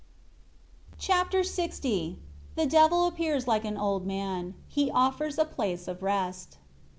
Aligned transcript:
Chapter 0.97 1.41
LX 1.41 2.15
The 2.55 2.65
Devil 2.65 3.05
appears 3.05 3.47
like 3.47 3.65
an 3.65 3.77
old 3.77 4.07
man. 4.07 4.55
He 4.67 4.89
offers 4.89 5.37
"a 5.37 5.45
place 5.45 5.87
of 5.87 6.01
rest." 6.01 6.57